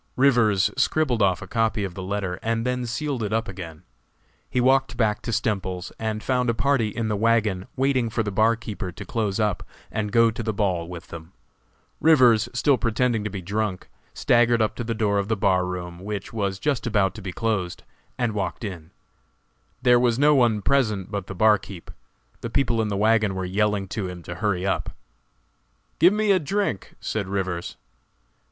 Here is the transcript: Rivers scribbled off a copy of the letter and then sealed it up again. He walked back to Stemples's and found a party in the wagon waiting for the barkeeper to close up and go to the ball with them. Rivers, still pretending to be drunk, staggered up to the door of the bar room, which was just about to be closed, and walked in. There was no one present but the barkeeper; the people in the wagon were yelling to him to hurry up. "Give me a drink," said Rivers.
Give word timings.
Rivers 0.15 0.71
scribbled 0.77 1.21
off 1.21 1.43
a 1.43 1.47
copy 1.47 1.83
of 1.83 1.93
the 1.93 2.01
letter 2.01 2.39
and 2.41 2.65
then 2.65 2.87
sealed 2.87 3.21
it 3.21 3.31
up 3.31 3.47
again. 3.47 3.83
He 4.49 4.59
walked 4.59 4.97
back 4.97 5.21
to 5.21 5.31
Stemples's 5.31 5.91
and 5.99 6.23
found 6.23 6.49
a 6.49 6.55
party 6.55 6.87
in 6.87 7.07
the 7.07 7.15
wagon 7.15 7.67
waiting 7.75 8.09
for 8.09 8.23
the 8.23 8.31
barkeeper 8.31 8.91
to 8.91 9.05
close 9.05 9.39
up 9.39 9.61
and 9.91 10.11
go 10.11 10.31
to 10.31 10.41
the 10.41 10.55
ball 10.55 10.87
with 10.87 11.09
them. 11.09 11.33
Rivers, 11.99 12.49
still 12.51 12.79
pretending 12.79 13.23
to 13.25 13.29
be 13.29 13.43
drunk, 13.43 13.89
staggered 14.11 14.59
up 14.59 14.75
to 14.77 14.83
the 14.83 14.95
door 14.95 15.19
of 15.19 15.27
the 15.27 15.37
bar 15.37 15.67
room, 15.67 15.99
which 15.99 16.33
was 16.33 16.57
just 16.57 16.87
about 16.87 17.13
to 17.13 17.21
be 17.21 17.31
closed, 17.31 17.83
and 18.17 18.33
walked 18.33 18.63
in. 18.63 18.89
There 19.83 19.99
was 19.99 20.17
no 20.17 20.33
one 20.33 20.63
present 20.63 21.11
but 21.11 21.27
the 21.27 21.35
barkeeper; 21.35 21.93
the 22.39 22.49
people 22.49 22.81
in 22.81 22.87
the 22.87 22.97
wagon 22.97 23.35
were 23.35 23.45
yelling 23.45 23.87
to 23.89 24.07
him 24.07 24.23
to 24.23 24.33
hurry 24.33 24.65
up. 24.65 24.95
"Give 25.99 26.11
me 26.11 26.31
a 26.31 26.39
drink," 26.39 26.95
said 26.99 27.27
Rivers. 27.27 27.77